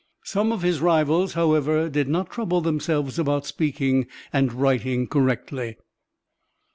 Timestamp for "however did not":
1.33-2.31